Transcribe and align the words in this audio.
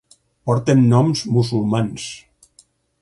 Porten 0.49 0.81
noms 0.93 1.23
musulmans. 1.35 2.07